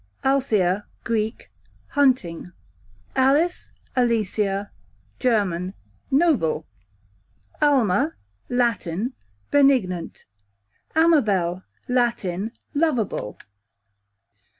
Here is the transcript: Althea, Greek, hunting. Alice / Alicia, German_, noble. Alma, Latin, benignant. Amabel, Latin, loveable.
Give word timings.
Althea, 0.23 0.87
Greek, 1.03 1.51
hunting. 1.89 2.53
Alice 3.15 3.69
/ 3.83 3.95
Alicia, 3.95 4.71
German_, 5.19 5.75
noble. 6.09 6.65
Alma, 7.61 8.15
Latin, 8.49 9.13
benignant. 9.51 10.25
Amabel, 10.95 11.61
Latin, 11.87 12.51
loveable. 12.73 13.37